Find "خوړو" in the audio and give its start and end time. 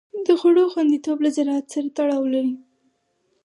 0.39-0.63